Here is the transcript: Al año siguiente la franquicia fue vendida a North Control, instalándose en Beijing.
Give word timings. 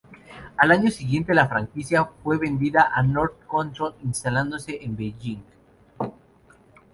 Al 0.57 0.71
año 0.71 0.89
siguiente 0.89 1.35
la 1.35 1.47
franquicia 1.47 2.05
fue 2.23 2.39
vendida 2.39 2.89
a 2.91 3.03
North 3.03 3.45
Control, 3.45 3.93
instalándose 4.03 4.83
en 4.83 4.95
Beijing. 4.95 5.43